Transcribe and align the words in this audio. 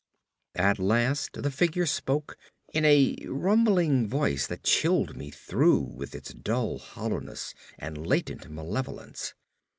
At 0.55 0.79
last 0.79 1.43
the 1.43 1.51
figure 1.51 1.85
spoke 1.85 2.35
in 2.73 2.85
a 2.85 3.15
rumbling 3.29 4.07
voice 4.07 4.47
that 4.47 4.63
chilled 4.63 5.15
me 5.15 5.29
through 5.29 5.79
with 5.81 6.15
its 6.15 6.33
dull 6.33 6.79
hollowness 6.79 7.53
and 7.77 8.03
latent 8.07 8.49
malevolence. 8.49 9.35